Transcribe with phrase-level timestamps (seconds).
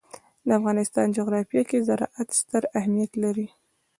[0.47, 3.47] د افغانستان جغرافیه کې زراعت ستر اهمیت لري.